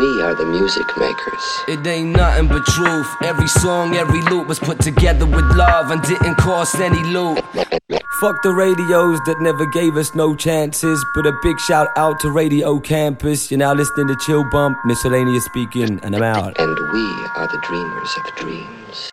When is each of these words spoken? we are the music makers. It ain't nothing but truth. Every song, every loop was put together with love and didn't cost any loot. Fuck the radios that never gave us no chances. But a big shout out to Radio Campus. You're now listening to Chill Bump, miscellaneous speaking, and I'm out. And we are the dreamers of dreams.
we 0.00 0.22
are 0.22 0.34
the 0.34 0.46
music 0.46 0.86
makers. 0.96 1.44
It 1.68 1.86
ain't 1.86 2.16
nothing 2.16 2.48
but 2.48 2.64
truth. 2.64 3.06
Every 3.22 3.46
song, 3.46 3.96
every 3.96 4.22
loop 4.22 4.48
was 4.48 4.58
put 4.58 4.80
together 4.80 5.26
with 5.26 5.44
love 5.54 5.90
and 5.90 6.00
didn't 6.02 6.36
cost 6.36 6.76
any 6.76 7.02
loot. 7.04 7.44
Fuck 8.20 8.42
the 8.42 8.52
radios 8.52 9.20
that 9.26 9.36
never 9.40 9.66
gave 9.66 9.96
us 9.96 10.14
no 10.14 10.34
chances. 10.34 11.04
But 11.14 11.26
a 11.26 11.32
big 11.42 11.60
shout 11.60 11.88
out 11.96 12.18
to 12.20 12.30
Radio 12.30 12.80
Campus. 12.80 13.50
You're 13.50 13.58
now 13.58 13.74
listening 13.74 14.08
to 14.08 14.16
Chill 14.16 14.44
Bump, 14.50 14.78
miscellaneous 14.86 15.44
speaking, 15.44 16.00
and 16.02 16.16
I'm 16.16 16.22
out. 16.22 16.58
And 16.58 16.78
we 16.92 17.04
are 17.36 17.48
the 17.48 17.60
dreamers 17.62 18.16
of 18.16 18.34
dreams. 18.36 19.10